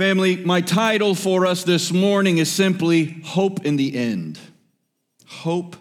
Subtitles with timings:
[0.00, 4.38] Family, my title for us this morning is simply Hope in the End.
[5.26, 5.76] Hope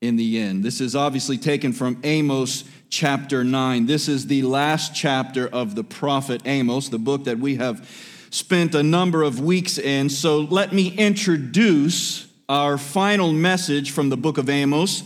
[0.00, 0.64] in the End.
[0.64, 3.84] This is obviously taken from Amos chapter 9.
[3.84, 7.86] This is the last chapter of the prophet Amos, the book that we have
[8.30, 10.08] spent a number of weeks in.
[10.08, 15.02] So let me introduce our final message from the book of Amos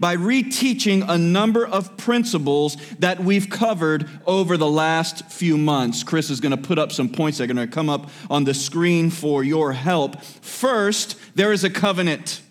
[0.00, 6.02] by reteaching a number of principles that we've covered over the last few months.
[6.02, 8.44] Chris is going to put up some points that are going to come up on
[8.44, 10.22] the screen for your help.
[10.22, 12.42] First, there is a covenant.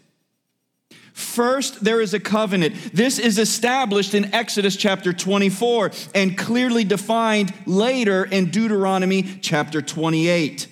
[1.17, 2.75] First, there is a covenant.
[2.93, 10.67] This is established in Exodus chapter 24 and clearly defined later in Deuteronomy chapter 28,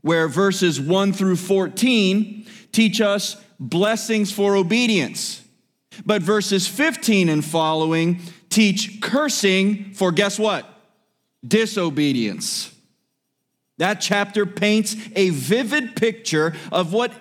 [0.00, 5.43] where verses 1 through 14 teach us blessings for obedience.
[6.04, 10.66] But verses 15 and following teach cursing for guess what?
[11.46, 12.74] Disobedience.
[13.78, 17.12] That chapter paints a vivid picture of what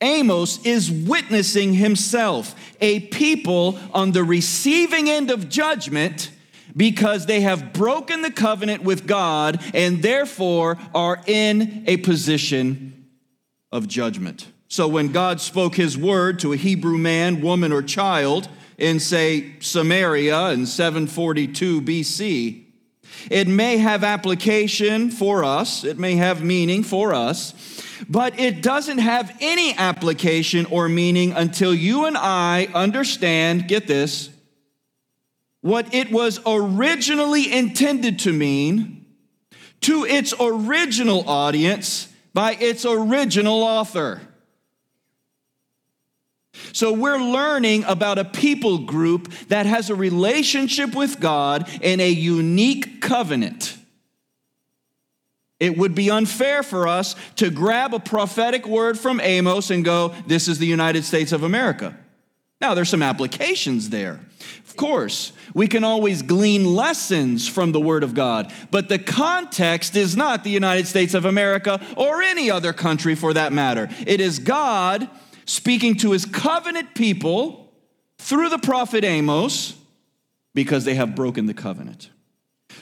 [0.00, 6.30] Amos is witnessing himself a people on the receiving end of judgment
[6.76, 13.08] because they have broken the covenant with God and therefore are in a position
[13.72, 14.46] of judgment.
[14.68, 19.54] So when God spoke his word to a Hebrew man, woman, or child in, say,
[19.60, 22.64] Samaria in 742 BC,
[23.30, 27.54] it may have application for us, it may have meaning for us,
[28.08, 34.28] but it doesn't have any application or meaning until you and I understand, get this,
[35.62, 39.06] what it was originally intended to mean
[39.80, 44.20] to its original audience by its original author.
[46.72, 52.08] So we're learning about a people group that has a relationship with God in a
[52.08, 53.76] unique covenant.
[55.60, 60.14] It would be unfair for us to grab a prophetic word from Amos and go,
[60.26, 61.96] This is the United States of America.
[62.60, 64.20] Now, there's some applications there.
[64.66, 69.96] Of course, we can always glean lessons from the Word of God, but the context
[69.96, 73.88] is not the United States of America or any other country for that matter.
[74.06, 75.08] It is God
[75.48, 77.72] speaking to his covenant people
[78.18, 79.74] through the prophet Amos
[80.54, 82.10] because they have broken the covenant.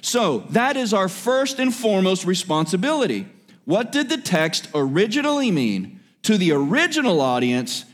[0.00, 3.28] So, that is our first and foremost responsibility.
[3.64, 7.84] What did the text originally mean to the original audience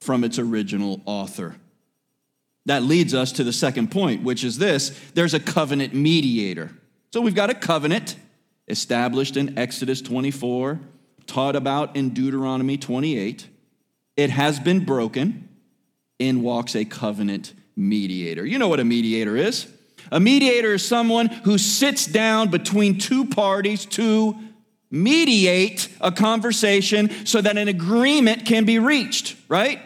[0.00, 1.56] from its original author?
[2.66, 6.72] That leads us to the second point, which is this there's a covenant mediator.
[7.10, 8.16] So, we've got a covenant
[8.68, 10.78] established in Exodus 24,
[11.26, 13.48] taught about in Deuteronomy 28.
[14.16, 15.48] It has been broken.
[16.20, 18.46] In walks a covenant mediator.
[18.46, 19.66] You know what a mediator is.
[20.12, 24.36] A mediator is someone who sits down between two parties to
[24.90, 29.80] mediate a conversation so that an agreement can be reached, right?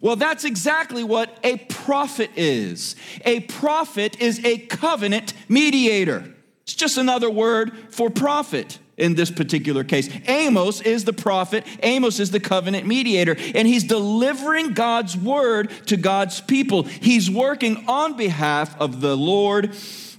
[0.00, 2.96] Well, that's exactly what a prophet is.
[3.24, 6.34] A prophet is a covenant mediator.
[6.62, 10.08] It's just another word for prophet in this particular case.
[10.28, 15.96] Amos is the prophet, Amos is the covenant mediator, and he's delivering God's word to
[15.96, 16.82] God's people.
[16.82, 19.74] He's working on behalf of the Lord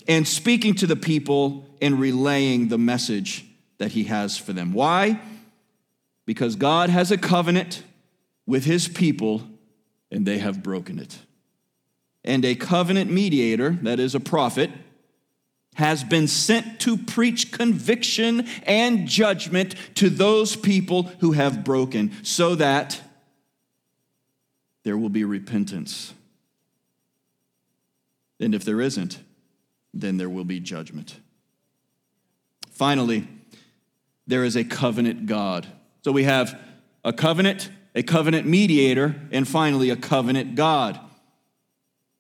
[0.08, 3.46] and speaking to the people and relaying the message
[3.78, 4.74] that he has for them.
[4.74, 5.20] Why?
[6.26, 7.84] Because God has a covenant
[8.46, 9.44] with his people
[10.12, 11.20] and they have broken it.
[12.24, 14.70] And a covenant mediator, that is a prophet,
[15.76, 22.56] has been sent to preach conviction and judgment to those people who have broken, so
[22.56, 23.02] that
[24.84, 26.14] there will be repentance.
[28.40, 29.20] And if there isn't,
[29.94, 31.20] then there will be judgment.
[32.72, 33.28] Finally,
[34.28, 35.68] there is a covenant God.
[36.04, 36.60] So we have
[37.06, 41.00] a covenant, a covenant mediator, and finally a covenant God.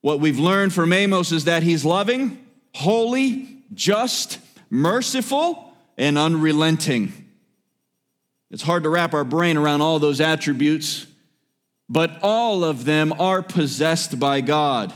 [0.01, 2.42] What we've learned from Amos is that he's loving,
[2.73, 4.39] holy, just,
[4.69, 7.13] merciful, and unrelenting.
[8.51, 11.07] It's hard to wrap our brain around all those attributes,
[11.89, 14.93] but all of them are possessed by God.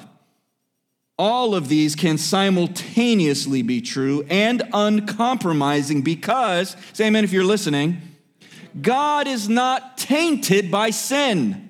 [1.19, 8.01] All of these can simultaneously be true and uncompromising because, say amen if you're listening,
[8.79, 11.66] God is not tainted by sin.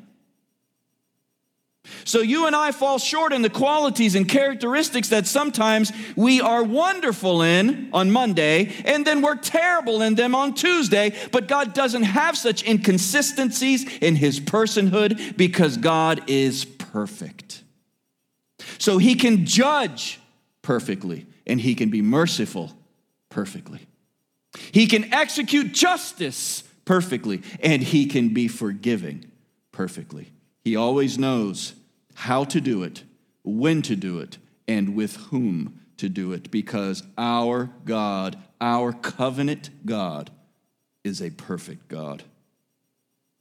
[2.07, 6.63] So you and I fall short in the qualities and characteristics that sometimes we are
[6.63, 11.13] wonderful in on Monday, and then we're terrible in them on Tuesday.
[11.33, 17.62] But God doesn't have such inconsistencies in his personhood because God is perfect.
[18.77, 20.21] So he can judge
[20.62, 22.71] perfectly, and he can be merciful
[23.27, 23.86] perfectly.
[24.71, 29.25] He can execute justice perfectly, and he can be forgiving
[29.74, 30.31] perfectly.
[30.63, 31.74] He always knows
[32.18, 33.04] how to do it,
[33.44, 39.69] when to do it, and with whom to do it, because our God, our covenant
[39.86, 40.31] God,
[41.04, 42.24] is a perfect God.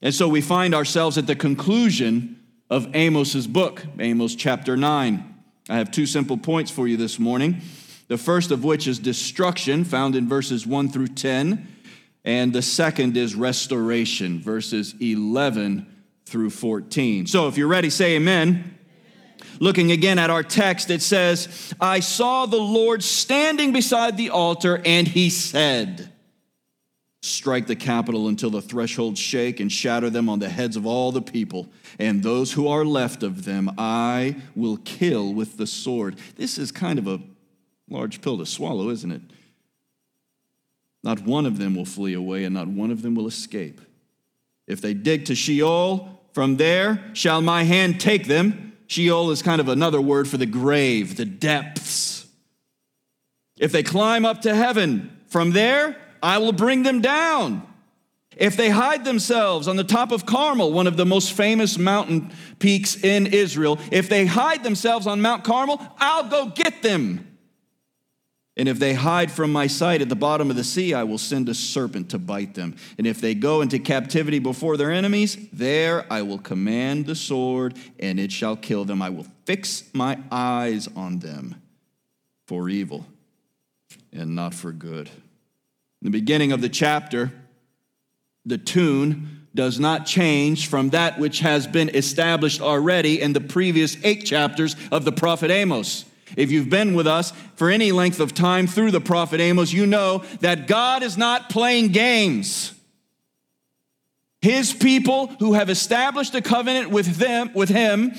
[0.02, 2.38] And so we find ourselves at the conclusion
[2.68, 5.34] of Amos's book, Amos chapter 9.
[5.70, 7.62] I have two simple points for you this morning.
[8.08, 11.66] The first of which is destruction, found in verses 1 through 10,
[12.26, 15.95] and the second is restoration, verses 11
[16.26, 17.26] through 14.
[17.26, 18.76] So if you're ready, say amen.
[19.58, 24.82] Looking again at our text, it says, I saw the Lord standing beside the altar,
[24.84, 26.12] and he said,
[27.22, 31.10] Strike the capital until the thresholds shake and shatter them on the heads of all
[31.10, 31.68] the people,
[31.98, 36.18] and those who are left of them I will kill with the sword.
[36.36, 37.20] This is kind of a
[37.88, 39.22] large pill to swallow, isn't it?
[41.02, 43.80] Not one of them will flee away, and not one of them will escape.
[44.66, 48.74] If they dig to Sheol, from there shall my hand take them.
[48.88, 52.26] Sheol is kind of another word for the grave, the depths.
[53.58, 57.66] If they climb up to heaven, from there I will bring them down.
[58.36, 62.30] If they hide themselves on the top of Carmel, one of the most famous mountain
[62.58, 67.25] peaks in Israel, if they hide themselves on Mount Carmel, I'll go get them.
[68.56, 71.18] And if they hide from my sight at the bottom of the sea, I will
[71.18, 72.74] send a serpent to bite them.
[72.96, 77.76] And if they go into captivity before their enemies, there I will command the sword,
[77.98, 79.02] and it shall kill them.
[79.02, 81.60] I will fix my eyes on them
[82.46, 83.06] for evil
[84.10, 85.08] and not for good.
[86.00, 87.32] In the beginning of the chapter,
[88.46, 93.96] the tune does not change from that which has been established already in the previous
[94.04, 96.04] eight chapters of the prophet Amos.
[96.36, 99.86] If you've been with us for any length of time through the prophet Amos, you
[99.86, 102.72] know that God is not playing games.
[104.40, 108.12] His people who have established a covenant with them with him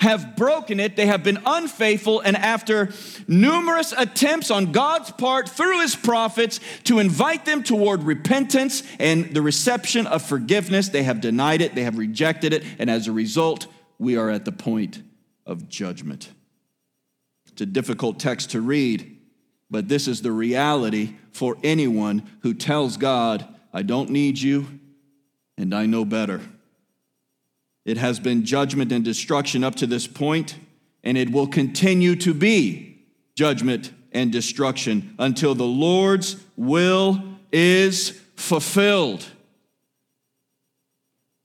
[0.00, 0.96] have broken it.
[0.96, 2.90] They have been unfaithful and after
[3.26, 9.42] numerous attempts on God's part through his prophets to invite them toward repentance and the
[9.42, 13.66] reception of forgiveness, they have denied it, they have rejected it, and as a result,
[13.98, 15.02] we are at the point
[15.44, 16.30] of judgment.
[17.58, 19.18] It's a difficult text to read,
[19.68, 24.78] but this is the reality for anyone who tells God, I don't need you
[25.56, 26.40] and I know better.
[27.84, 30.54] It has been judgment and destruction up to this point,
[31.02, 33.00] and it will continue to be
[33.34, 37.20] judgment and destruction until the Lord's will
[37.50, 39.26] is fulfilled.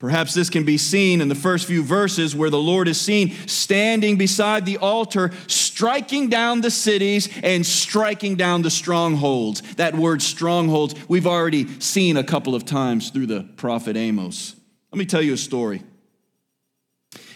[0.04, 3.30] Perhaps this can be seen in the first few verses where the Lord is seen
[3.46, 9.62] standing beside the altar, striking down the cities and striking down the strongholds.
[9.76, 14.54] That word strongholds, we've already seen a couple of times through the prophet Amos.
[14.92, 15.82] Let me tell you a story.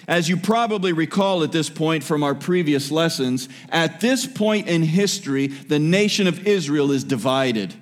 [0.07, 4.83] As you probably recall at this point from our previous lessons, at this point in
[4.83, 7.75] history, the nation of Israel is divided.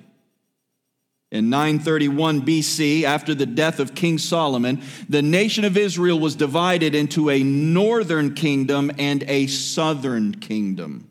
[1.29, 6.95] In 931 BC, after the death of King Solomon, the nation of Israel was divided
[6.95, 11.09] into a northern kingdom and a southern kingdom.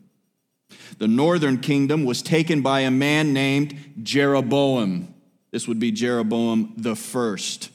[0.97, 5.13] The northern kingdom was taken by a man named Jeroboam.
[5.51, 7.69] This would be Jeroboam the first.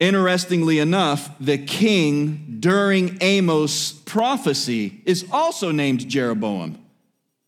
[0.00, 6.80] Interestingly enough, the king during Amos' prophecy is also named Jeroboam.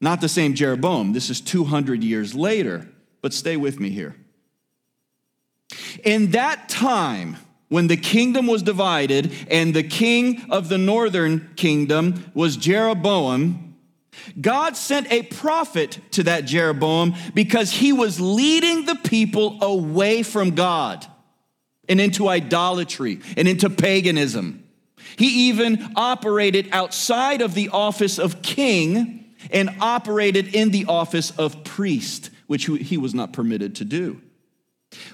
[0.00, 1.12] Not the same Jeroboam.
[1.12, 2.88] This is 200 years later.
[3.26, 4.14] But stay with me here.
[6.04, 7.36] In that time,
[7.68, 13.74] when the kingdom was divided and the king of the northern kingdom was Jeroboam,
[14.40, 20.54] God sent a prophet to that Jeroboam because he was leading the people away from
[20.54, 21.04] God
[21.88, 24.62] and into idolatry and into paganism.
[25.16, 31.64] He even operated outside of the office of king and operated in the office of
[31.64, 34.20] priest which he was not permitted to do.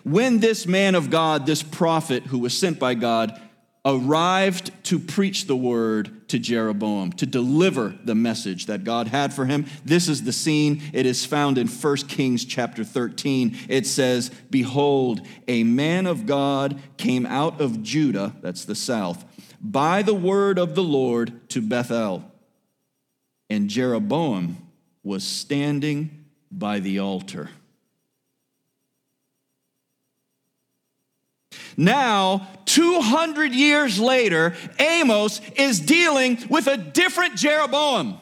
[0.05, 3.41] When this man of God, this prophet who was sent by God,
[3.85, 9.45] arrived to preach the word to Jeroboam, to deliver the message that God had for
[9.45, 9.67] him.
[9.85, 10.83] This is the scene.
[10.93, 13.59] It is found in 1 Kings chapter 13.
[13.69, 19.25] It says, Behold, a man of God came out of Judah, that's the south,
[19.61, 22.25] by the word of the Lord to Bethel.
[23.51, 24.59] And Jeroboam
[25.03, 26.22] was standing
[26.53, 27.51] by the altar.
[31.77, 38.19] Now, 200 years later, Amos is dealing with a different Jeroboam.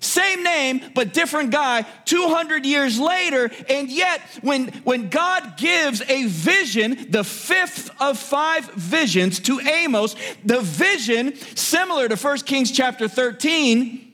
[0.00, 3.50] Same name, but different guy 200 years later.
[3.68, 10.16] And yet, when, when God gives a vision, the fifth of five visions to Amos,
[10.44, 14.11] the vision, similar to 1 Kings chapter 13,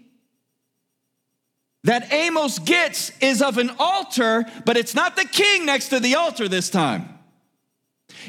[1.84, 6.16] that Amos gets is of an altar, but it's not the king next to the
[6.16, 7.08] altar this time.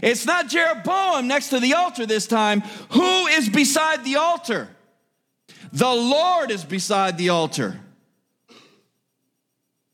[0.02, 2.62] It's not Jeroboam next to the altar this time.
[2.92, 4.70] Who is beside the altar?
[5.72, 7.80] The Lord is beside the altar.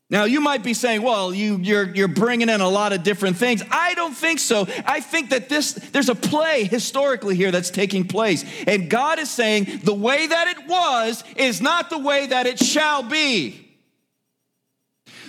[0.07, 3.37] Now, you might be saying, well, you, you're, you're bringing in a lot of different
[3.37, 3.63] things.
[3.71, 4.67] I don't think so.
[4.85, 8.45] I think that this, there's a play historically here that's taking place.
[8.67, 12.59] And God is saying the way that it was is not the way that it
[12.59, 13.61] shall be.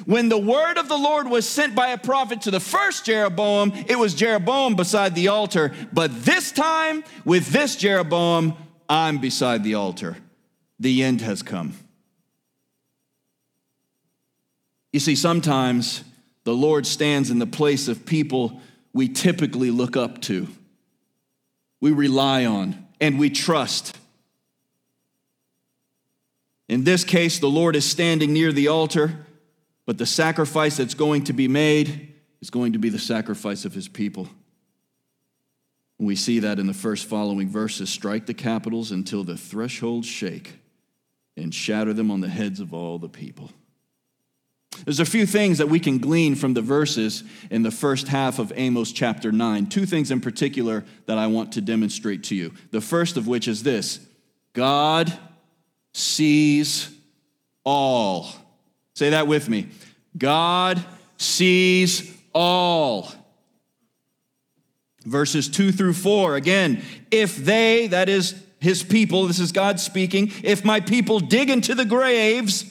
[0.04, 3.72] When the word of the Lord was sent by a prophet to the first Jeroboam,
[3.88, 5.72] it was Jeroboam beside the altar.
[5.90, 8.54] But this time, with this Jeroboam,
[8.90, 10.18] I'm beside the altar.
[10.78, 11.78] The end has come.
[14.96, 16.02] You see, sometimes
[16.44, 18.62] the Lord stands in the place of people
[18.94, 20.48] we typically look up to,
[21.82, 23.98] we rely on, and we trust.
[26.66, 29.26] In this case, the Lord is standing near the altar,
[29.84, 33.74] but the sacrifice that's going to be made is going to be the sacrifice of
[33.74, 34.30] his people.
[35.98, 40.54] We see that in the first following verses strike the capitals until the thresholds shake
[41.36, 43.50] and shatter them on the heads of all the people.
[44.84, 48.38] There's a few things that we can glean from the verses in the first half
[48.38, 49.66] of Amos chapter 9.
[49.66, 52.52] Two things in particular that I want to demonstrate to you.
[52.70, 54.00] The first of which is this
[54.52, 55.12] God
[55.92, 56.90] sees
[57.64, 58.28] all.
[58.94, 59.68] Say that with me.
[60.16, 60.84] God
[61.18, 63.10] sees all.
[65.04, 70.32] Verses 2 through 4, again, if they, that is his people, this is God speaking,
[70.42, 72.64] if my people dig into the graves,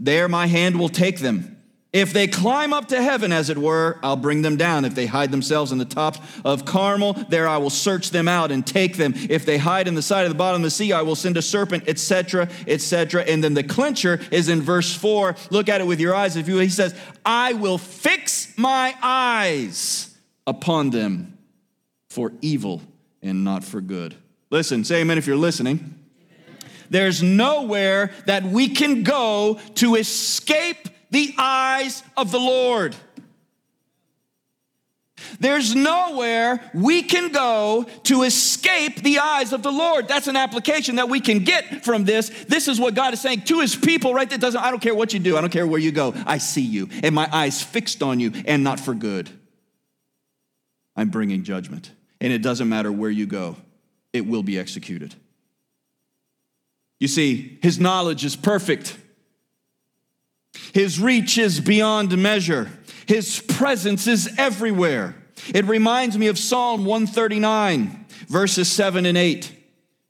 [0.00, 1.56] there my hand will take them.
[1.92, 4.84] If they climb up to heaven, as it were, I'll bring them down.
[4.84, 8.52] If they hide themselves in the top of Carmel, there I will search them out
[8.52, 9.12] and take them.
[9.28, 11.36] If they hide in the side of the bottom of the sea, I will send
[11.36, 13.22] a serpent, etc., etc.
[13.22, 15.34] And then the clincher is in verse 4.
[15.50, 16.36] Look at it with your eyes.
[16.36, 16.94] If you, he says,
[17.26, 20.16] I will fix my eyes
[20.46, 21.38] upon them
[22.08, 22.82] for evil
[23.20, 24.14] and not for good.
[24.50, 25.99] Listen, say amen if you're listening.
[26.90, 32.94] There's nowhere that we can go to escape the eyes of the Lord.
[35.38, 40.08] There's nowhere we can go to escape the eyes of the Lord.
[40.08, 42.30] That's an application that we can get from this.
[42.48, 44.38] This is what God is saying to his people right there.
[44.38, 45.36] Doesn't I don't care what you do.
[45.36, 46.14] I don't care where you go.
[46.26, 49.30] I see you and my eyes fixed on you and not for good.
[50.96, 51.92] I'm bringing judgment.
[52.20, 53.56] And it doesn't matter where you go.
[54.12, 55.14] It will be executed.
[57.00, 58.96] You see, his knowledge is perfect.
[60.72, 62.70] His reach is beyond measure.
[63.06, 65.16] His presence is everywhere.
[65.52, 69.56] It reminds me of Psalm 139, verses 7 and 8.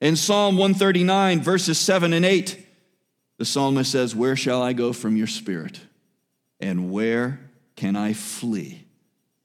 [0.01, 2.67] In Psalm 139, verses 7 and 8,
[3.39, 5.81] the psalmist says, Where shall I go from your spirit?
[6.59, 7.41] And where
[7.77, 8.85] can I flee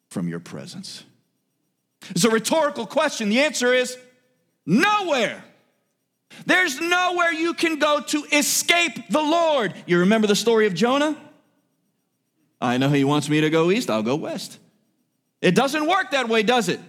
[0.09, 1.03] from your presence?
[2.09, 3.29] It's a rhetorical question.
[3.29, 3.97] The answer is
[4.65, 5.43] nowhere.
[6.45, 9.73] There's nowhere you can go to escape the Lord.
[9.85, 11.17] You remember the story of Jonah?
[12.61, 14.59] I know he wants me to go east, I'll go west.
[15.41, 16.79] It doesn't work that way, does it?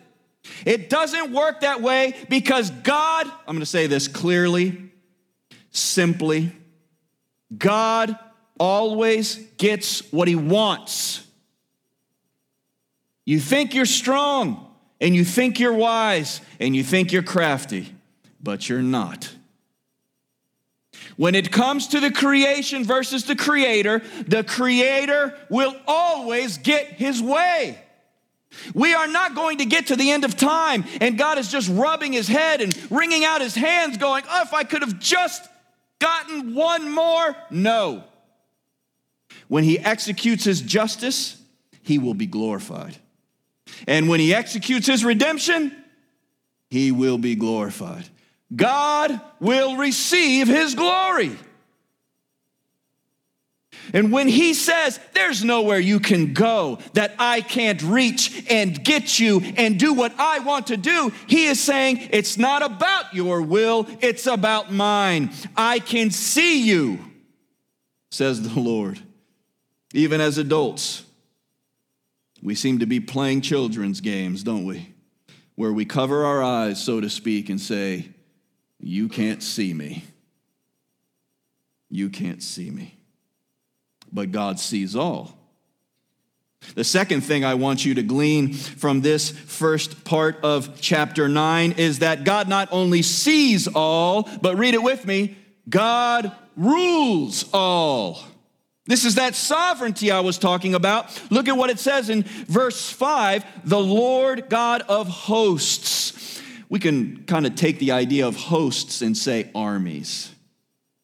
[0.65, 4.91] It doesn't work that way because God, I'm going to say this clearly,
[5.71, 6.53] simply,
[7.57, 8.17] God
[8.59, 11.27] always gets what he wants.
[13.25, 17.93] You think you're strong and you think you're wise and you think you're crafty
[18.47, 19.35] but you're not.
[21.17, 27.23] When it comes to the creation versus the creator, the creator will always get his
[27.23, 27.79] way.
[28.75, 31.71] We are not going to get to the end of time and God is just
[31.71, 35.47] rubbing his head and wringing out his hands, going, Oh, if I could have just
[35.99, 37.37] gotten one more.
[37.51, 38.05] No.
[39.49, 41.41] When he executes his justice,
[41.83, 42.97] he will be glorified.
[43.87, 45.75] And when he executes his redemption,
[46.71, 48.09] he will be glorified.
[48.55, 51.37] God will receive his glory.
[53.93, 59.19] And when he says, There's nowhere you can go that I can't reach and get
[59.19, 63.43] you and do what I want to do, he is saying, It's not about your
[63.43, 65.31] will, it's about mine.
[65.57, 66.99] I can see you,
[68.11, 69.01] says the Lord.
[69.95, 71.05] Even as adults,
[72.43, 74.95] we seem to be playing children's games, don't we?
[75.55, 78.11] Where we cover our eyes, so to speak, and say,
[78.81, 80.05] you can't see me.
[81.89, 82.99] You can't see me,
[84.13, 85.37] but God sees all.
[86.75, 91.73] The second thing I want you to glean from this first part of chapter 9
[91.73, 95.37] is that God not only sees all, but read it with me
[95.69, 98.21] God rules all.
[98.87, 101.21] This is that sovereignty I was talking about.
[101.31, 106.26] Look at what it says in verse 5 the Lord God of hosts.
[106.69, 110.33] We can kind of take the idea of hosts and say armies.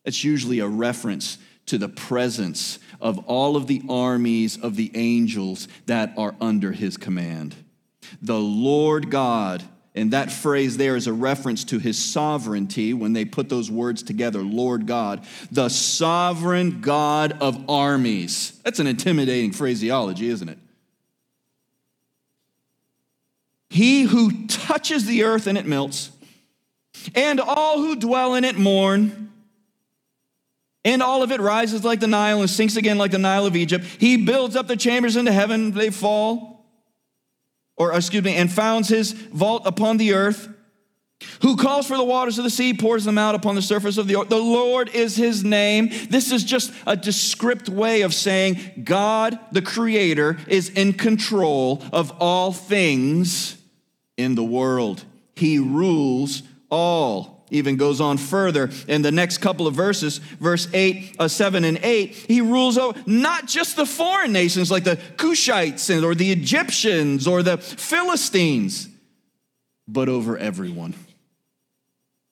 [0.05, 5.69] It's usually a reference to the presence of all of the armies of the angels
[5.87, 7.55] that are under his command.
[8.21, 9.63] The Lord God
[9.95, 14.03] and that phrase there is a reference to his sovereignty when they put those words
[14.03, 18.59] together Lord God, the sovereign God of armies.
[18.65, 20.59] That's an intimidating phraseology, isn't it?
[23.73, 26.11] He who touches the earth and it melts,
[27.15, 29.31] and all who dwell in it mourn.
[30.85, 33.57] And all of it rises like the Nile and sinks again like the Nile of
[33.57, 33.85] Egypt.
[33.85, 36.67] He builds up the chambers into heaven, they fall
[37.77, 40.49] or excuse me, and founds his vault upon the earth,
[41.41, 44.07] who calls for the waters of the sea, pours them out upon the surface of
[44.07, 44.29] the earth.
[44.29, 45.89] The Lord is his name.
[46.11, 52.13] This is just a descript way of saying God, the creator, is in control of
[52.21, 53.57] all things
[54.17, 55.05] in the world.
[55.35, 61.17] He rules all even goes on further in the next couple of verses, verse 8,
[61.19, 62.15] uh, 7 and 8.
[62.15, 67.43] He rules over not just the foreign nations like the Cushites or the Egyptians or
[67.43, 68.89] the Philistines,
[69.87, 70.95] but over everyone,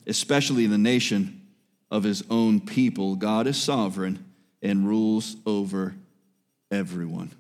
[0.07, 1.43] especially the nation
[1.91, 3.15] of his own people.
[3.15, 4.25] God is sovereign
[4.63, 5.95] and rules over
[6.71, 7.31] everyone.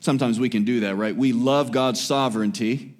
[0.00, 1.16] Sometimes we can do that, right?
[1.16, 2.94] We love God's sovereignty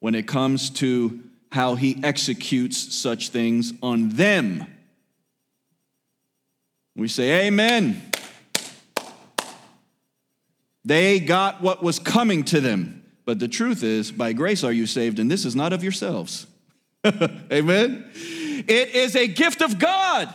[0.00, 1.20] when it comes to
[1.52, 4.66] how he executes such things on them.
[6.96, 8.02] We say, Amen.
[10.84, 13.04] They got what was coming to them.
[13.24, 16.46] But the truth is, by grace are you saved, and this is not of yourselves.
[17.06, 18.10] Amen.
[18.14, 20.34] It is a gift of God.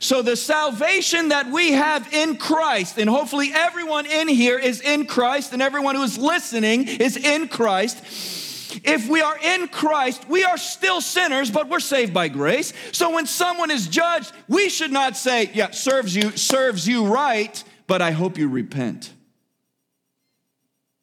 [0.00, 5.06] So, the salvation that we have in Christ, and hopefully everyone in here is in
[5.06, 8.42] Christ, and everyone who is listening is in Christ
[8.82, 12.72] if we are in Christ, we are still sinners, but we're saved by grace.
[12.92, 17.62] So when someone is judged, we should not say, yeah, serves you, serves you right,
[17.86, 19.12] but I hope you repent.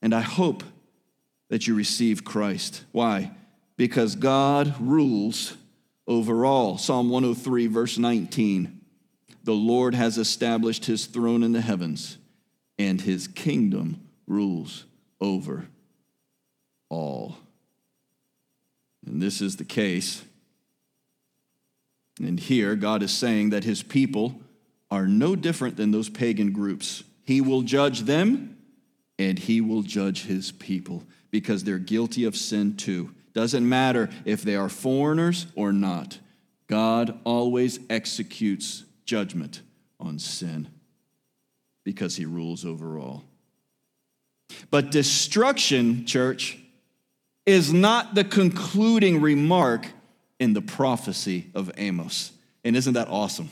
[0.01, 0.63] And I hope
[1.49, 2.83] that you receive Christ.
[2.91, 3.31] Why?
[3.77, 5.55] Because God rules
[6.11, 6.77] over all.
[6.77, 8.81] Psalm 103, verse 19.
[9.45, 12.17] The Lord has established his throne in the heavens,
[12.77, 14.83] and his kingdom rules
[15.21, 15.67] over
[16.89, 17.37] all.
[19.05, 20.23] And this is the case.
[22.19, 24.41] And here, God is saying that his people
[24.91, 27.03] are no different than those pagan groups.
[27.23, 28.57] He will judge them
[29.17, 33.11] and he will judge his people because they're guilty of sin too.
[33.33, 36.19] Doesn't matter if they are foreigners or not,
[36.67, 39.61] God always executes judgment
[39.99, 40.67] on sin
[41.83, 43.23] because he rules over all.
[44.69, 46.57] But destruction, church,
[47.45, 49.87] is not the concluding remark
[50.39, 52.31] in the prophecy of Amos.
[52.63, 53.49] And isn't that awesome?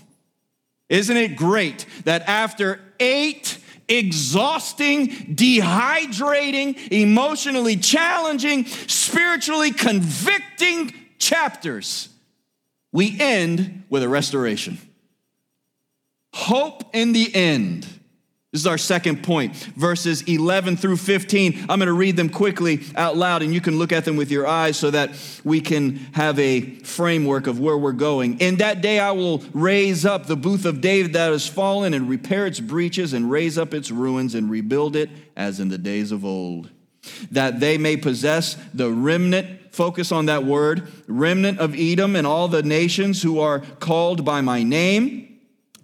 [0.89, 12.09] Isn't it great that after eight exhausting, dehydrating, emotionally challenging, spiritually convicting chapters,
[12.91, 14.77] we end with a restoration?
[16.33, 17.98] Hope in the end.
[18.51, 21.67] This is our second point, verses 11 through 15.
[21.69, 24.31] I'm going to read them quickly out loud, and you can look at them with
[24.31, 25.11] your eyes so that
[25.43, 28.39] we can have a framework of where we're going.
[28.39, 32.09] In that day, I will raise up the booth of David that has fallen, and
[32.09, 36.11] repair its breaches, and raise up its ruins, and rebuild it as in the days
[36.11, 36.71] of old,
[37.29, 39.75] that they may possess the remnant.
[39.75, 44.41] Focus on that word remnant of Edom and all the nations who are called by
[44.41, 45.28] my name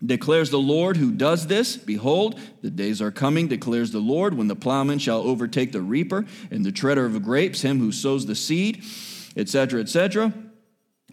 [0.03, 1.77] Declares the Lord who does this.
[1.77, 6.25] Behold, the days are coming, declares the Lord, when the plowman shall overtake the reaper
[6.51, 8.83] and the treader of grapes, him who sows the seed,
[9.37, 10.33] etc., etc.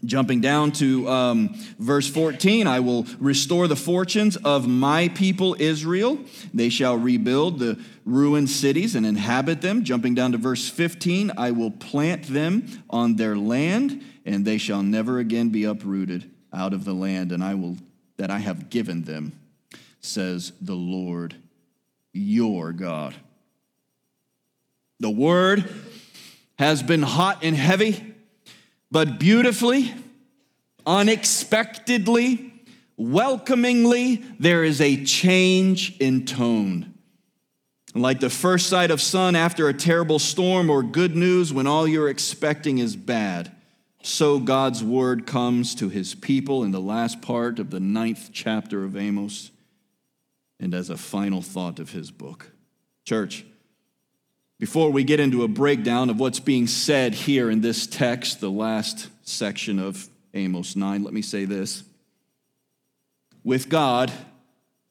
[0.05, 6.19] Jumping down to um, verse 14, I will restore the fortunes of my people Israel.
[6.53, 9.85] They shall rebuild the ruined cities and inhabit them.
[9.85, 14.83] Jumping down to verse 15, I will plant them on their land, and they shall
[14.83, 17.77] never again be uprooted out of the land, and I will
[18.23, 19.33] that I have given them,
[20.01, 21.35] says the Lord
[22.13, 23.17] your God.
[25.01, 25.69] The word
[26.57, 28.15] has been hot and heavy,
[28.93, 29.93] but beautifully,
[30.87, 32.53] unexpectedly,
[32.97, 36.95] welcomingly, there is a change in tone.
[37.93, 41.89] Like the first sight of sun after a terrible storm or good news when all
[41.89, 43.51] you're expecting is bad,
[44.03, 48.85] so God's word comes to his people in the last part of the ninth chapter
[48.85, 49.51] of Amos
[50.59, 52.51] and as a final thought of his book.
[53.05, 53.45] Church,
[54.59, 58.51] before we get into a breakdown of what's being said here in this text, the
[58.51, 61.83] last section of Amos 9, let me say this.
[63.45, 64.13] With God,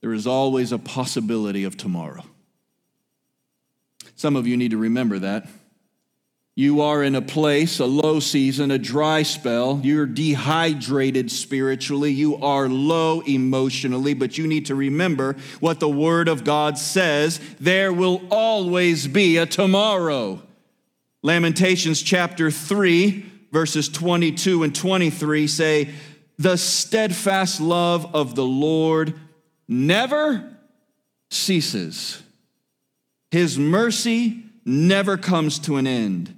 [0.02, 2.24] there is always a possibility of tomorrow.
[4.15, 5.47] Some of you need to remember that.
[6.55, 9.79] You are in a place, a low season, a dry spell.
[9.83, 12.11] You're dehydrated spiritually.
[12.11, 17.39] You are low emotionally, but you need to remember what the Word of God says.
[17.59, 20.41] There will always be a tomorrow.
[21.23, 25.89] Lamentations chapter 3, verses 22 and 23 say,
[26.37, 29.13] The steadfast love of the Lord
[29.67, 30.57] never
[31.29, 32.21] ceases
[33.31, 36.35] his mercy never comes to an end.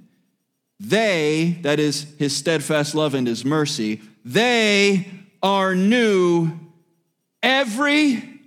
[0.84, 5.08] They, that is his steadfast love and his mercy, they
[5.42, 6.52] are new
[7.42, 8.40] every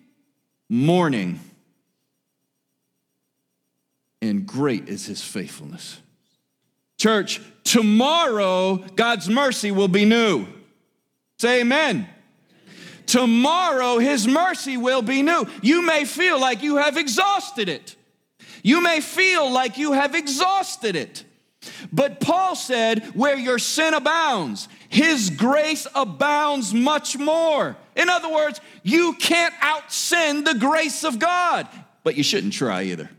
[0.69, 1.39] morning.
[4.21, 5.99] And great is his faithfulness.
[6.97, 10.47] Church, tomorrow God's mercy will be new.
[11.37, 12.07] Say amen.
[13.05, 15.47] Tomorrow his mercy will be new.
[15.61, 17.95] You may feel like you have exhausted it.
[18.63, 21.23] You may feel like you have exhausted it.
[21.91, 27.75] But Paul said, where your sin abounds, his grace abounds much more.
[27.95, 31.67] In other words, you can't out sin the grace of God,
[32.03, 33.09] but you shouldn't try either.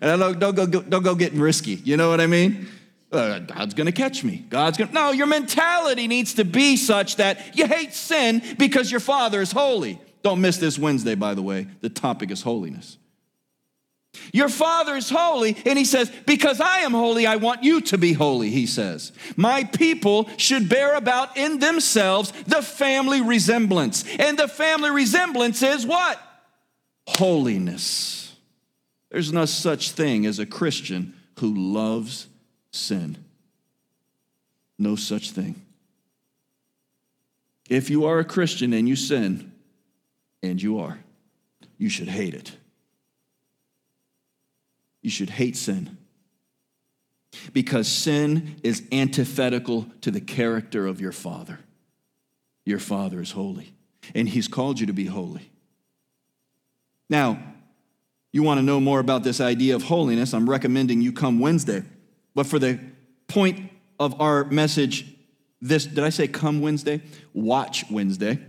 [0.00, 1.74] And don't, don't, go, don't go getting risky.
[1.74, 2.68] You know what I mean?
[3.10, 4.44] Uh, God's gonna catch me.
[4.48, 4.92] God's gonna.
[4.92, 9.52] No, your mentality needs to be such that you hate sin because your Father is
[9.52, 10.00] holy.
[10.22, 11.68] Don't miss this Wednesday, by the way.
[11.80, 12.98] The topic is holiness.
[14.32, 17.98] Your Father is holy, and He says, Because I am holy, I want you to
[17.98, 19.12] be holy, He says.
[19.36, 24.04] My people should bear about in themselves the family resemblance.
[24.18, 26.20] And the family resemblance is what?
[27.06, 28.34] Holiness.
[29.10, 32.26] There's no such thing as a Christian who loves
[32.70, 33.16] sin.
[34.78, 35.62] No such thing.
[37.68, 39.52] If you are a Christian and you sin,
[40.42, 40.98] and you are,
[41.78, 42.56] you should hate it
[45.06, 45.96] you should hate sin.
[47.52, 51.60] Because sin is antithetical to the character of your Father.
[52.64, 53.72] Your Father is holy,
[54.16, 55.52] and He's called you to be holy.
[57.08, 57.40] Now,
[58.32, 61.84] you want to know more about this idea of holiness, I'm recommending you come Wednesday.
[62.34, 62.80] But for the
[63.28, 65.06] point of our message,
[65.62, 67.00] this, did I say come Wednesday?
[67.32, 68.40] Watch Wednesday.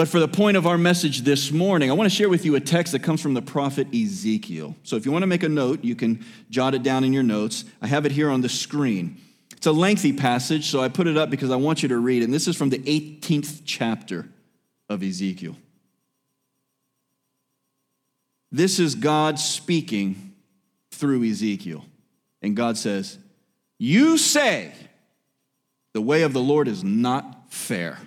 [0.00, 2.54] But for the point of our message this morning, I want to share with you
[2.54, 4.74] a text that comes from the prophet Ezekiel.
[4.82, 7.22] So if you want to make a note, you can jot it down in your
[7.22, 7.66] notes.
[7.82, 9.18] I have it here on the screen.
[9.54, 12.22] It's a lengthy passage, so I put it up because I want you to read.
[12.22, 14.26] And this is from the 18th chapter
[14.88, 15.54] of Ezekiel.
[18.50, 20.32] This is God speaking
[20.92, 21.84] through Ezekiel.
[22.40, 23.18] And God says,
[23.78, 24.72] You say
[25.92, 27.98] the way of the Lord is not fair.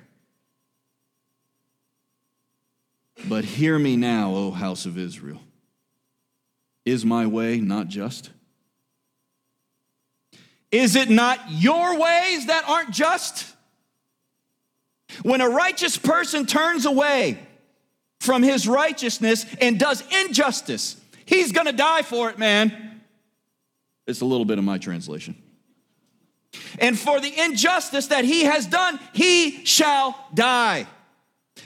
[3.26, 5.40] But hear me now, O house of Israel.
[6.86, 8.30] Is my way not just?
[10.72, 13.46] Is it not your ways that aren't just?
[15.22, 17.38] When a righteous person turns away
[18.20, 23.02] from his righteousness and does injustice, he's gonna die for it, man.
[24.08, 25.36] It's a little bit of my translation.
[26.80, 30.88] And for the injustice that he has done, he shall die.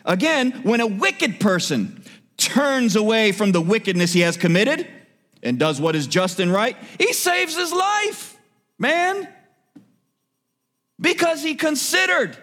[0.06, 2.04] Again, when a wicked person
[2.38, 4.88] turns away from the wickedness he has committed
[5.44, 8.38] and does what is just and right, he saves his life,
[8.80, 9.28] man.
[11.00, 12.38] Because he considered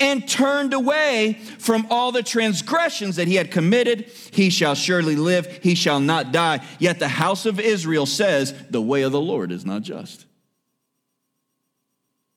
[0.00, 5.46] and turned away from all the transgressions that he had committed, he shall surely live,
[5.62, 6.64] he shall not die.
[6.78, 10.24] Yet the house of Israel says, The way of the Lord is not just.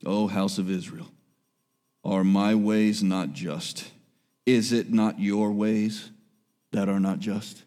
[0.06, 1.10] O house of Israel,
[2.04, 3.93] are my ways not just?
[4.46, 6.10] Is it not your ways
[6.72, 7.64] that are not just?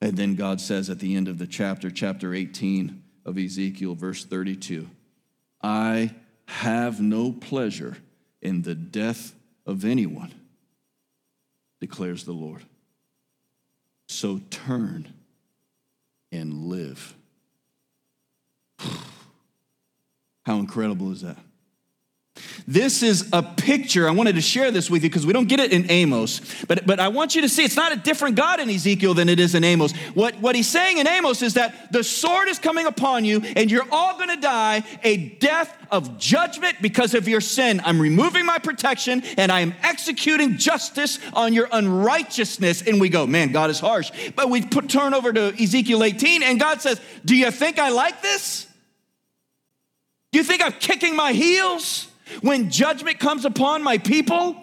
[0.00, 4.24] And then God says at the end of the chapter, chapter 18 of Ezekiel, verse
[4.24, 4.88] 32,
[5.62, 6.14] I
[6.46, 7.96] have no pleasure
[8.40, 9.32] in the death
[9.64, 10.32] of anyone,
[11.80, 12.64] declares the Lord.
[14.08, 15.12] So turn
[16.32, 17.14] and live.
[20.44, 21.38] How incredible is that?
[22.66, 24.08] This is a picture.
[24.08, 26.40] I wanted to share this with you because we don't get it in Amos.
[26.66, 29.28] But, but I want you to see it's not a different God in Ezekiel than
[29.28, 29.92] it is in Amos.
[30.14, 33.70] What, what he's saying in Amos is that the sword is coming upon you and
[33.70, 37.80] you're all going to die a death of judgment because of your sin.
[37.84, 42.82] I'm removing my protection and I am executing justice on your unrighteousness.
[42.82, 44.10] And we go, man, God is harsh.
[44.36, 47.90] But we put, turn over to Ezekiel 18 and God says, Do you think I
[47.90, 48.66] like this?
[50.30, 52.08] Do you think I'm kicking my heels
[52.40, 54.56] when judgment comes upon my people?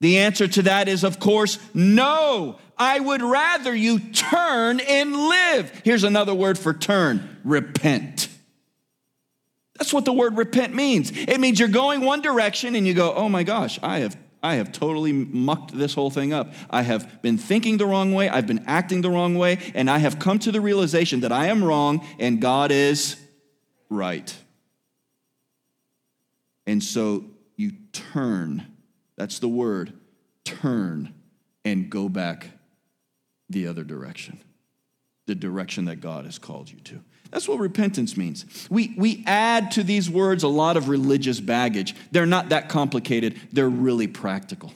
[0.00, 2.58] The answer to that is, of course, no.
[2.76, 5.82] I would rather you turn and live.
[5.84, 8.28] Here's another word for turn repent.
[9.78, 11.10] That's what the word repent means.
[11.10, 14.16] It means you're going one direction and you go, oh my gosh, I have.
[14.42, 16.52] I have totally mucked this whole thing up.
[16.68, 18.28] I have been thinking the wrong way.
[18.28, 19.58] I've been acting the wrong way.
[19.74, 23.16] And I have come to the realization that I am wrong and God is
[23.88, 24.36] right.
[26.66, 27.24] And so
[27.56, 28.66] you turn,
[29.16, 29.92] that's the word,
[30.44, 31.14] turn
[31.64, 32.50] and go back
[33.48, 34.40] the other direction,
[35.26, 37.00] the direction that God has called you to.
[37.30, 38.44] That's what repentance means.
[38.70, 41.94] We, we add to these words a lot of religious baggage.
[42.12, 44.72] They're not that complicated, they're really practical.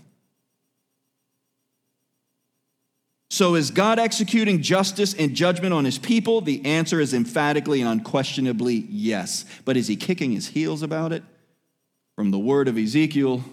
[3.31, 6.41] So, is God executing justice and judgment on his people?
[6.41, 9.45] The answer is emphatically and unquestionably yes.
[9.67, 11.23] But is he kicking his heels about it?
[12.19, 13.45] From the word of Ezekiel,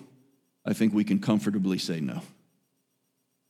[0.65, 2.23] I think we can comfortably say no.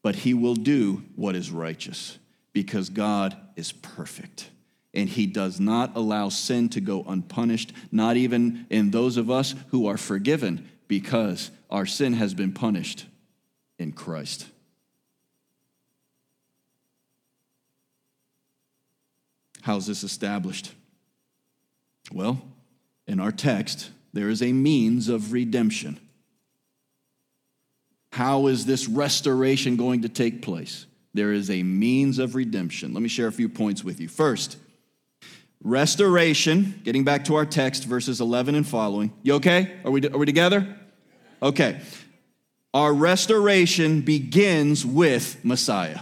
[0.03, 2.19] But he will do what is righteous
[2.51, 4.49] because God is perfect.
[4.93, 9.55] And he does not allow sin to go unpunished, not even in those of us
[9.69, 13.05] who are forgiven, because our sin has been punished
[13.79, 14.47] in Christ.
[19.61, 20.73] How's this established?
[22.11, 22.41] Well,
[23.07, 25.99] in our text, there is a means of redemption.
[28.13, 30.85] How is this restoration going to take place?
[31.13, 32.93] There is a means of redemption.
[32.93, 34.07] Let me share a few points with you.
[34.07, 34.57] First,
[35.61, 39.11] restoration, getting back to our text, verses 11 and following.
[39.21, 39.73] You okay?
[39.83, 40.65] Are we, are we together?
[41.43, 41.81] Okay.
[42.73, 45.99] Our restoration begins with Messiah.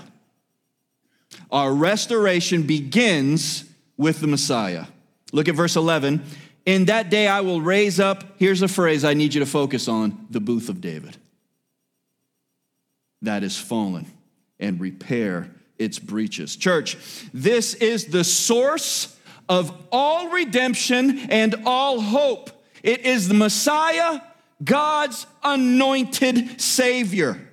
[1.52, 3.66] Our restoration begins
[3.98, 4.86] with the Messiah.
[5.32, 6.24] Look at verse 11.
[6.66, 9.88] In that day I will raise up, here's a phrase I need you to focus
[9.88, 11.18] on the booth of David.
[13.22, 14.06] That is fallen
[14.60, 16.56] and repair its breaches.
[16.56, 16.98] Church,
[17.34, 19.18] this is the source
[19.50, 22.50] of all redemption and all hope.
[22.82, 24.22] It is the Messiah,
[24.64, 27.50] God's anointed Savior.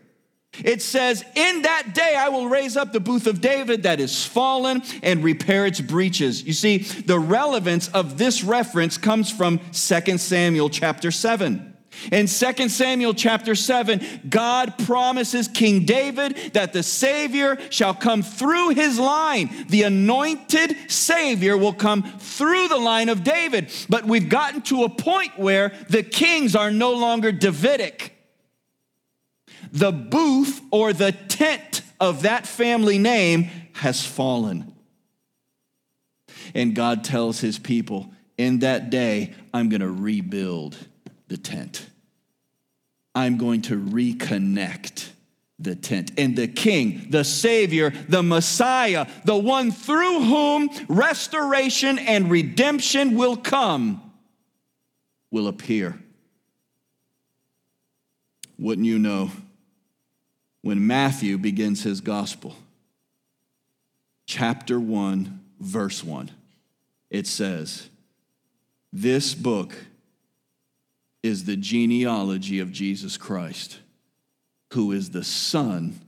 [0.59, 4.25] It says, In that day I will raise up the booth of David that is
[4.25, 6.43] fallen and repair its breaches.
[6.43, 11.67] You see, the relevance of this reference comes from 2 Samuel chapter 7.
[12.13, 18.71] In 2 Samuel chapter 7, God promises King David that the Savior shall come through
[18.71, 19.67] his line.
[19.69, 23.71] The anointed Savior will come through the line of David.
[23.89, 28.17] But we've gotten to a point where the kings are no longer Davidic
[29.72, 34.74] the booth or the tent of that family name has fallen.
[36.54, 40.76] And God tells his people, in that day, I'm going to rebuild
[41.28, 41.87] the tent.
[43.14, 45.11] I'm going to reconnect
[45.59, 46.12] the tent.
[46.16, 53.37] And the king, the savior, the messiah, the one through whom restoration and redemption will
[53.37, 54.00] come,
[55.30, 56.00] will appear.
[58.59, 59.30] Wouldn't you know?
[60.62, 62.57] When Matthew begins his gospel.
[64.27, 66.31] Chapter 1, verse 1.
[67.11, 67.88] It says,
[68.92, 69.75] This book
[71.23, 73.81] is the genealogy of Jesus Christ,
[74.73, 76.01] who is the son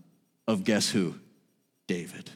[0.47, 1.15] of guess who?
[1.87, 2.31] David.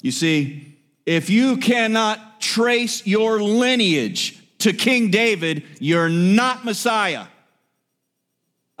[0.00, 7.26] You see, if you cannot trace your lineage to King David, you're not Messiah.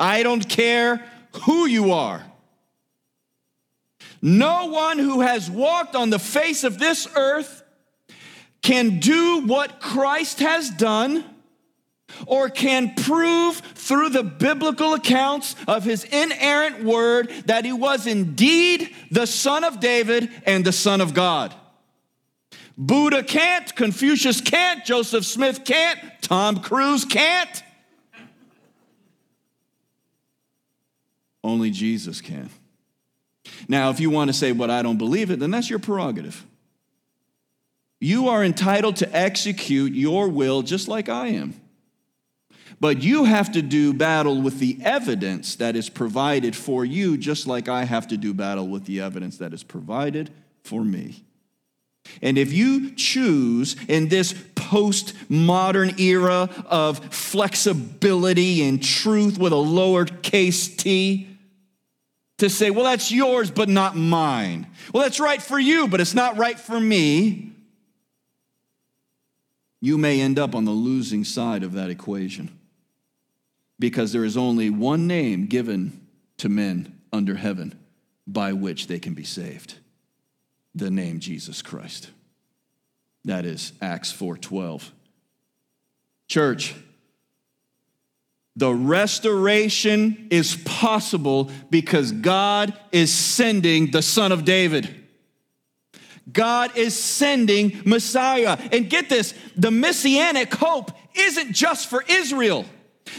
[0.02, 1.00] I don't care
[1.44, 2.24] who you are.
[4.20, 7.62] No one who has walked on the face of this earth
[8.62, 11.24] can do what Christ has done
[12.26, 18.92] or can prove through the biblical accounts of his inerrant word that he was indeed
[19.12, 21.54] the son of David and the son of God.
[22.76, 27.62] Buddha can't, Confucius can't, Joseph Smith can't, Tom Cruise can't.
[31.44, 32.50] Only Jesus can.
[33.68, 36.46] Now, if you want to say, but I don't believe it, then that's your prerogative.
[38.00, 41.54] You are entitled to execute your will just like I am.
[42.80, 47.46] But you have to do battle with the evidence that is provided for you, just
[47.46, 50.30] like I have to do battle with the evidence that is provided
[50.64, 51.22] for me.
[52.20, 60.76] And if you choose in this post-modern era of flexibility and truth with a lowercase
[60.76, 61.28] t,
[62.42, 64.66] to say, well, that's yours, but not mine.
[64.92, 67.52] Well, that's right for you, but it's not right for me.
[69.80, 72.50] You may end up on the losing side of that equation
[73.78, 76.04] because there is only one name given
[76.38, 77.78] to men under heaven
[78.26, 79.76] by which they can be saved
[80.74, 82.10] the name Jesus Christ.
[83.24, 84.90] That is Acts 4:12.
[86.26, 86.74] Church,
[88.54, 95.02] the restoration is possible because God is sending the son of David.
[96.30, 98.58] God is sending Messiah.
[98.70, 102.66] And get this, the messianic hope isn't just for Israel.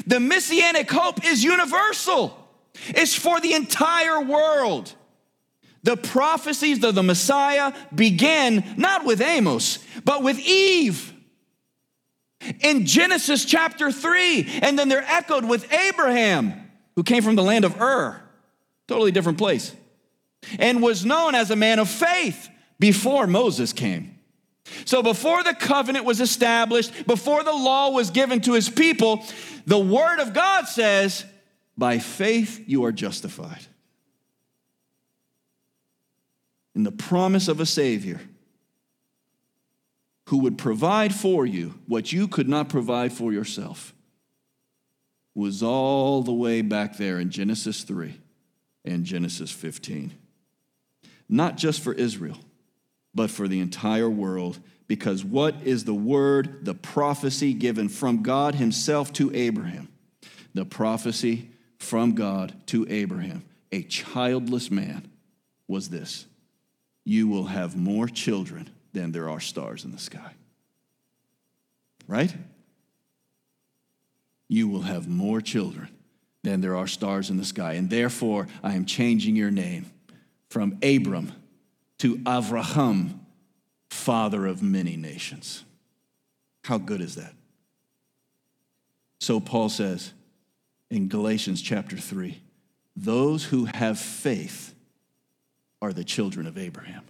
[0.07, 2.37] The messianic hope is universal,
[2.89, 4.93] it's for the entire world.
[5.83, 11.12] The prophecies of the Messiah began not with Amos, but with Eve
[12.62, 14.60] in Genesis chapter 3.
[14.62, 16.53] And then they're echoed with Abraham,
[16.95, 18.21] who came from the land of Ur,
[18.88, 19.75] totally different place,
[20.60, 24.19] and was known as a man of faith before Moses came.
[24.86, 29.23] So, before the covenant was established, before the law was given to his people,
[29.65, 31.25] the word of God says,
[31.77, 33.65] by faith you are justified.
[36.75, 38.21] In the promise of a Savior
[40.27, 43.93] who would provide for you what you could not provide for yourself
[45.36, 48.15] was all the way back there in Genesis 3
[48.86, 50.13] and Genesis 15.
[51.27, 52.38] Not just for Israel
[53.13, 54.59] but for the entire world.
[54.88, 59.89] Because what is the word, the prophecy given from God Himself to Abraham?
[60.53, 65.09] The prophecy from God to Abraham, a childless man,
[65.67, 66.25] was this
[67.05, 70.34] You will have more children than there are stars in the sky.
[72.08, 72.34] Right?
[74.47, 75.89] You will have more children
[76.43, 77.73] than there are stars in the sky.
[77.73, 79.91] And therefore, I am changing your name
[80.49, 81.32] from Abram
[81.99, 83.19] to Avraham,
[83.89, 85.63] father of many nations.
[86.65, 87.34] How good is that?
[89.19, 90.13] So Paul says
[90.89, 92.41] in Galatians chapter 3
[92.95, 94.75] those who have faith
[95.82, 97.03] are the children of Abraham.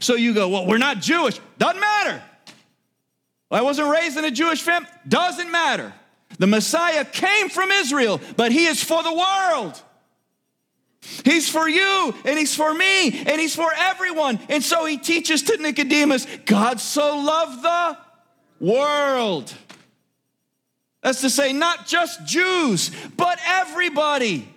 [0.00, 1.40] So you go, well, we're not Jewish.
[1.58, 2.22] Doesn't matter.
[3.50, 4.88] I wasn't raised in a Jewish family.
[5.06, 5.92] Doesn't matter.
[6.38, 9.82] The Messiah came from Israel, but he is for the world.
[11.24, 14.38] He's for you and he's for me and he's for everyone.
[14.48, 17.98] And so he teaches to Nicodemus God so loved the
[18.60, 19.54] world.
[21.02, 24.48] That's to say, not just Jews, but everybody.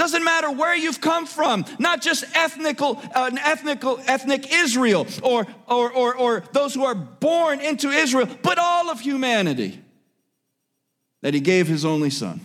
[0.00, 5.92] Doesn't matter where you've come from, not just ethnical, uh, ethnical, ethnic Israel or, or,
[5.92, 9.78] or, or those who are born into Israel, but all of humanity.
[11.20, 12.40] That he gave his only son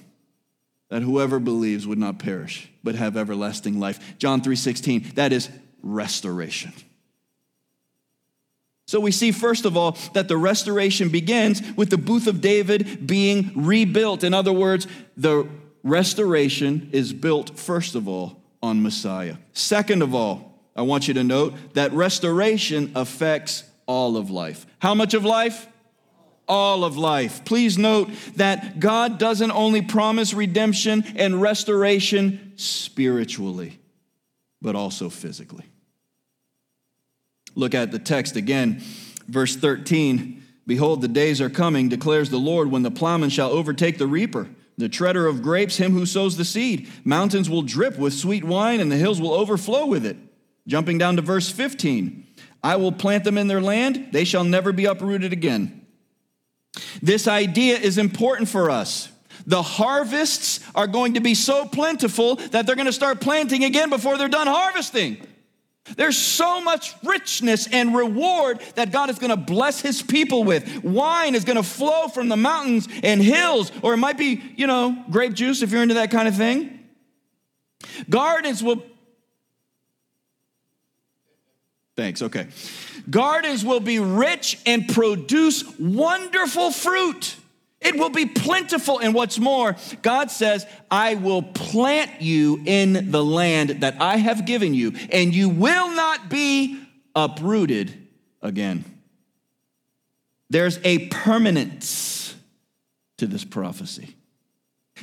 [0.89, 4.17] that whoever believes would not perish but have everlasting life.
[4.17, 5.47] John 3:16, that is
[5.81, 6.73] restoration.
[8.85, 13.07] So we see first of all that the restoration begins with the booth of David
[13.07, 14.25] being rebuilt.
[14.25, 15.47] In other words, the
[15.85, 19.37] restoration is built first of all on Messiah.
[19.53, 24.65] Second of all, I want you to note that restoration affects all of life.
[24.79, 25.67] How much of life?
[26.47, 27.43] all of life.
[27.45, 33.79] Please note that God doesn't only promise redemption and restoration spiritually,
[34.61, 35.65] but also physically.
[37.55, 38.83] Look at the text again,
[39.27, 40.43] verse 13.
[40.67, 44.47] Behold, the days are coming, declares the Lord, when the plowman shall overtake the reaper,
[44.77, 46.89] the treader of grapes, him who sows the seed.
[47.03, 50.17] Mountains will drip with sweet wine, and the hills will overflow with it.
[50.67, 52.25] Jumping down to verse 15
[52.63, 55.85] I will plant them in their land, they shall never be uprooted again.
[57.01, 59.09] This idea is important for us.
[59.45, 63.91] The harvests are going to be so plentiful that they're going to start planting again
[63.91, 65.17] before they're done harvesting.
[65.95, 70.83] There's so much richness and reward that God is going to bless his people with.
[70.83, 74.65] Wine is going to flow from the mountains and hills, or it might be, you
[74.65, 76.79] know, grape juice if you're into that kind of thing.
[78.09, 78.83] Gardens will.
[81.95, 82.47] Thanks, okay.
[83.09, 87.35] Gardens will be rich and produce wonderful fruit.
[87.85, 88.99] It will be plentiful.
[88.99, 94.45] And what's more, God says, I will plant you in the land that I have
[94.45, 96.81] given you, and you will not be
[97.15, 98.07] uprooted
[98.41, 98.83] again.
[100.49, 102.35] There's a permanence
[103.17, 104.15] to this prophecy.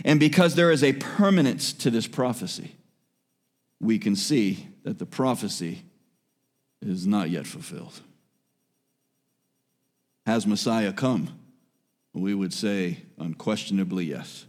[0.04, 2.74] And because there is a permanence to this prophecy,
[3.80, 5.82] we can see that the prophecy
[6.80, 8.00] is not yet fulfilled.
[10.26, 11.38] Has Messiah come?
[12.14, 14.46] We would say unquestionably yes.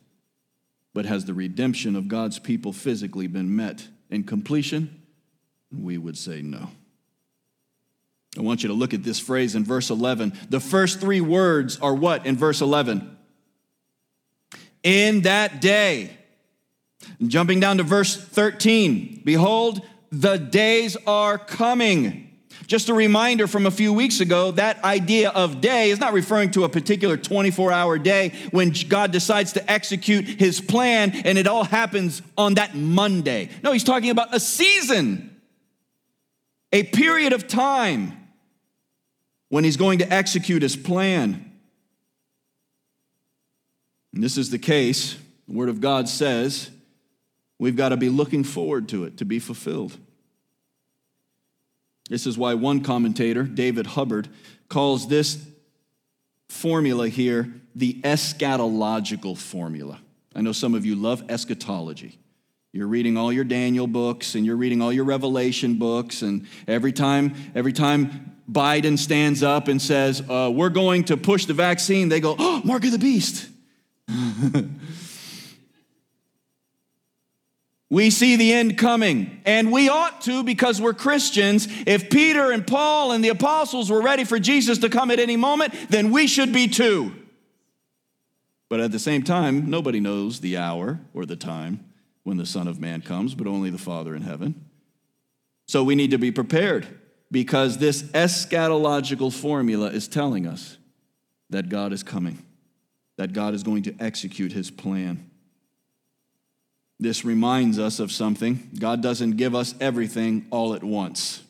[0.94, 5.02] But has the redemption of God's people physically been met in completion?
[5.72, 6.70] We would say no.
[8.38, 10.34] I want you to look at this phrase in verse 11.
[10.50, 13.18] The first three words are what in verse 11?
[14.84, 16.18] In that day.
[17.26, 19.22] Jumping down to verse 13.
[19.24, 22.23] Behold, the days are coming.
[22.74, 26.50] Just a reminder from a few weeks ago that idea of day is not referring
[26.54, 31.46] to a particular 24 hour day when God decides to execute his plan and it
[31.46, 33.50] all happens on that Monday.
[33.62, 35.40] No, he's talking about a season,
[36.72, 38.18] a period of time
[39.50, 41.52] when he's going to execute his plan.
[44.16, 45.16] And this is the case.
[45.48, 46.72] The Word of God says
[47.60, 49.96] we've got to be looking forward to it to be fulfilled.
[52.10, 54.28] This is why one commentator, David Hubbard,
[54.68, 55.46] calls this
[56.50, 60.00] formula here the eschatological formula.
[60.36, 62.20] I know some of you love eschatology.
[62.72, 66.92] You're reading all your Daniel books and you're reading all your Revelation books, and every
[66.92, 72.10] time, every time Biden stands up and says, uh, We're going to push the vaccine,
[72.10, 73.48] they go, Oh, mark of the beast.
[77.94, 81.68] we see the end coming, and we ought to because we're Christians.
[81.86, 85.38] If Peter and Paul and the apostles were ready for Jesus to come at any
[85.38, 87.14] moment, then we should be too.
[88.68, 91.86] But at the same time, nobody knows the hour or the time
[92.24, 94.66] when the Son of Man comes, but only the Father in heaven.
[95.68, 96.88] So we need to be prepared
[97.30, 100.80] because this eschatological formula is telling us
[101.52, 102.44] that God is coming,
[103.18, 105.30] that God is going to execute his plan.
[107.00, 108.70] This reminds us of something.
[108.80, 111.42] God doesn't give us everything all at once.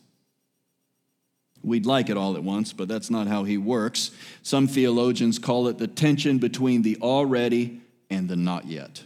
[1.63, 4.11] We'd like it all at once, but that's not how he works.
[4.41, 9.03] Some theologians call it the tension between the already and the not yet.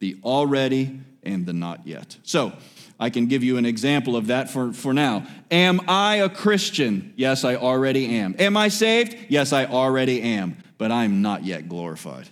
[0.00, 2.16] The already and the not yet.
[2.22, 2.52] So,
[3.00, 5.24] I can give you an example of that for, for now.
[5.50, 7.12] Am I a Christian?
[7.16, 8.34] Yes, I already am.
[8.38, 9.16] Am I saved?
[9.28, 12.28] Yes, I already am, but I'm not yet glorified.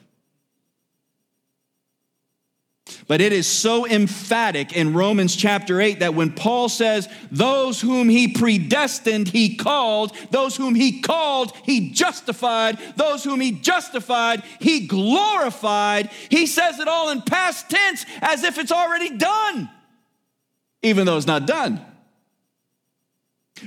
[3.09, 8.09] But it is so emphatic in Romans chapter 8 that when Paul says, Those whom
[8.09, 14.87] he predestined, he called, those whom he called, he justified, those whom he justified, he
[14.87, 19.69] glorified, he says it all in past tense as if it's already done
[20.87, 21.85] even though it's not done.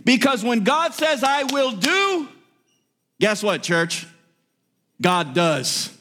[0.05, 2.29] Because when God says, I will do,
[3.19, 4.07] guess what, church?
[5.01, 5.95] God does.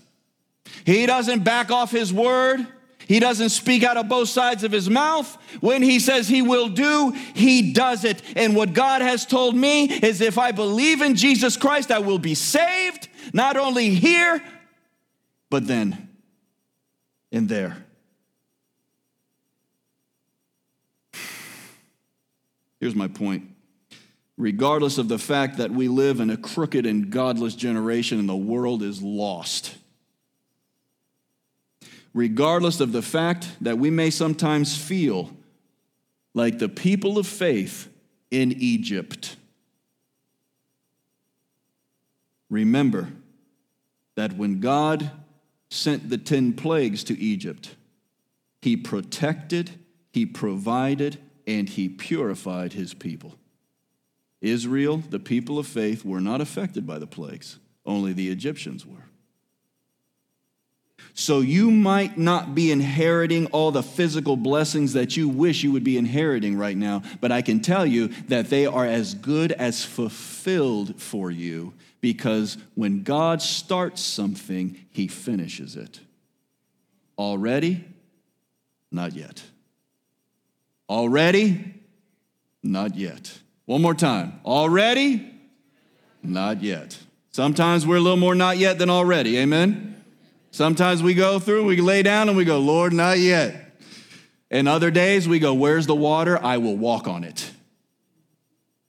[0.85, 2.67] He doesn't back off his word.
[3.09, 5.35] He doesn't speak out of both sides of his mouth.
[5.61, 8.23] When he says he will do, he does it.
[8.37, 12.19] And what God has told me is if I believe in Jesus Christ, I will
[12.19, 14.45] be saved, not only here,
[15.49, 16.11] but then
[17.33, 17.79] and there.
[22.79, 23.49] Here's my point.
[24.37, 28.37] Regardless of the fact that we live in a crooked and godless generation and the
[28.37, 29.77] world is lost,
[32.19, 35.31] regardless of the fact that we may sometimes feel
[36.35, 37.89] like the people of faith
[38.33, 39.37] in Egypt,
[42.51, 43.09] remember
[44.17, 45.13] that when God
[45.71, 47.77] sent the 10 plagues to Egypt,
[48.63, 49.71] he protected,
[50.11, 53.37] he provided, and he purified his people.
[54.41, 59.08] Israel, the people of faith, were not affected by the plagues, only the Egyptians were.
[61.15, 65.83] So you might not be inheriting all the physical blessings that you wish you would
[65.83, 69.85] be inheriting right now, but I can tell you that they are as good as
[69.85, 76.01] fulfilled for you because when God starts something, he finishes it.
[77.19, 77.85] Already?
[78.93, 79.43] Not yet.
[80.89, 81.75] Already?
[82.63, 83.39] Not yet.
[83.67, 84.41] One more time.
[84.45, 85.35] Already?
[86.23, 86.97] Not yet.
[87.33, 89.39] Sometimes we're a little more not yet than already.
[89.39, 89.98] Amen?
[90.51, 93.69] Sometimes we go through, we lay down and we go, Lord, not yet.
[94.51, 96.43] And other days we go, Where's the water?
[96.43, 97.51] I will walk on it.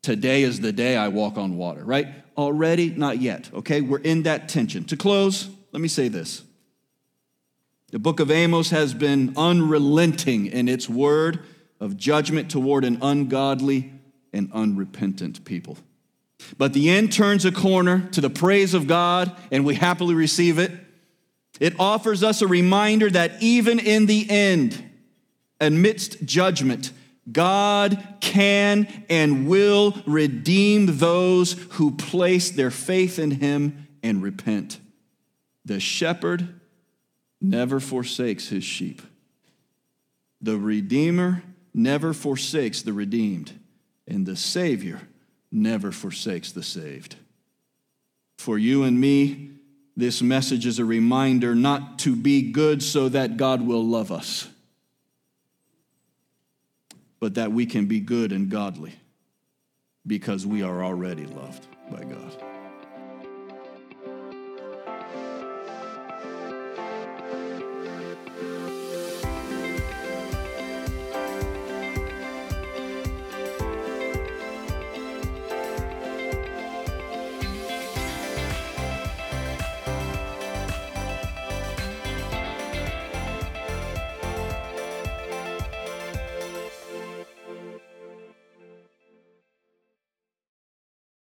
[0.01, 2.07] Today is the day I walk on water, right?
[2.37, 3.49] Already, not yet.
[3.53, 4.85] Okay, we're in that tension.
[4.85, 6.43] To close, let me say this.
[7.91, 11.39] The book of Amos has been unrelenting in its word
[11.79, 13.91] of judgment toward an ungodly
[14.31, 15.77] and unrepentant people.
[16.57, 20.59] But the end turns a corner to the praise of God, and we happily receive
[20.59, 20.71] it.
[21.59, 24.83] It offers us a reminder that even in the end,
[25.59, 26.91] amidst judgment,
[27.31, 34.79] God can and will redeem those who place their faith in Him and repent.
[35.65, 36.59] The shepherd
[37.41, 39.01] never forsakes his sheep.
[40.41, 41.43] The Redeemer
[41.73, 43.59] never forsakes the redeemed,
[44.07, 45.01] and the Savior
[45.51, 47.15] never forsakes the saved.
[48.37, 49.51] For you and me,
[49.99, 54.47] this message is a reminder not to be good so that God will love us,
[57.19, 58.93] but that we can be good and godly
[60.07, 62.48] because we are already loved by God.